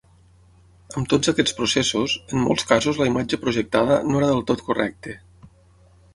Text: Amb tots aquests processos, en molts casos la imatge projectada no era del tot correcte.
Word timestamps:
Amb 1.01 1.09
tots 1.11 1.29
aquests 1.31 1.53
processos, 1.59 2.15
en 2.37 2.41
molts 2.47 2.65
casos 2.73 3.01
la 3.03 3.09
imatge 3.11 3.41
projectada 3.45 4.01
no 4.09 4.19
era 4.23 4.33
del 4.35 4.43
tot 4.51 4.67
correcte. 4.73 5.17